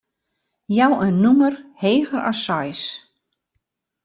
Jou 0.77 0.93
in 1.07 1.15
nûmer 1.23 1.53
heger 1.81 2.21
as 2.31 2.39
seis. 2.45 2.81